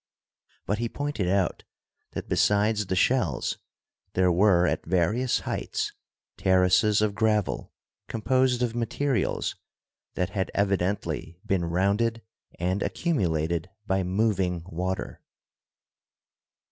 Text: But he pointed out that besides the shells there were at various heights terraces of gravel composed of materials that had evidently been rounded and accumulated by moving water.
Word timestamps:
But 0.65 0.79
he 0.79 0.89
pointed 0.89 1.27
out 1.29 1.63
that 2.13 2.27
besides 2.27 2.87
the 2.87 2.95
shells 2.95 3.59
there 4.13 4.31
were 4.31 4.65
at 4.65 4.83
various 4.83 5.41
heights 5.41 5.91
terraces 6.37 7.03
of 7.03 7.13
gravel 7.13 7.71
composed 8.07 8.63
of 8.63 8.73
materials 8.73 9.55
that 10.15 10.31
had 10.31 10.49
evidently 10.55 11.37
been 11.45 11.65
rounded 11.65 12.23
and 12.57 12.81
accumulated 12.81 13.69
by 13.85 14.01
moving 14.01 14.63
water. 14.65 15.21